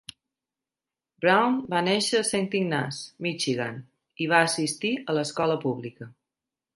[1.25, 3.77] Brown na néixer a Saint Ignace, Michigan
[4.25, 6.09] i va assistir a l'escola pública.